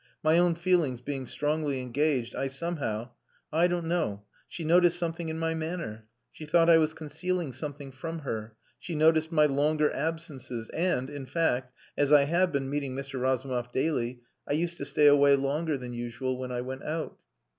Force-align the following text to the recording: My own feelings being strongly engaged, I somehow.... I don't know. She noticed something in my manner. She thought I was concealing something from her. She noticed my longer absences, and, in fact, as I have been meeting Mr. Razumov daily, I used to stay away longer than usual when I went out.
My 0.23 0.39
own 0.39 0.55
feelings 0.55 0.99
being 0.99 1.27
strongly 1.27 1.79
engaged, 1.79 2.35
I 2.35 2.47
somehow.... 2.47 3.09
I 3.53 3.67
don't 3.67 3.85
know. 3.85 4.23
She 4.47 4.63
noticed 4.63 4.97
something 4.97 5.29
in 5.29 5.37
my 5.37 5.53
manner. 5.53 6.07
She 6.31 6.45
thought 6.47 6.71
I 6.71 6.79
was 6.79 6.95
concealing 6.95 7.53
something 7.53 7.91
from 7.91 8.17
her. 8.21 8.55
She 8.79 8.95
noticed 8.95 9.31
my 9.31 9.45
longer 9.45 9.93
absences, 9.93 10.69
and, 10.69 11.07
in 11.11 11.27
fact, 11.27 11.71
as 11.95 12.11
I 12.11 12.23
have 12.23 12.51
been 12.51 12.67
meeting 12.67 12.95
Mr. 12.95 13.21
Razumov 13.21 13.71
daily, 13.71 14.21
I 14.47 14.53
used 14.53 14.77
to 14.77 14.85
stay 14.85 15.05
away 15.05 15.35
longer 15.35 15.77
than 15.77 15.93
usual 15.93 16.35
when 16.39 16.51
I 16.51 16.61
went 16.61 16.81
out. 16.83 17.19